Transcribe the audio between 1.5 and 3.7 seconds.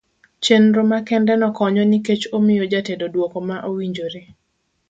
konyo nikech omiyo ja tedo duoko ma